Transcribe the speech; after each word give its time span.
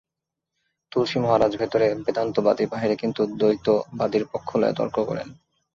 তুলসী 0.91 1.17
মহারাজ 1.19 1.51
ভিতরে 1.57 1.87
বেদান্তবাদী, 2.05 2.63
বাহিরে 2.65 2.95
কিন্তু 2.95 3.21
দ্বৈতবাদীর 3.39 4.23
পক্ষ 4.31 4.49
লইয়া 4.57 4.77
তর্ক 4.77 4.95
করেন। 5.07 5.27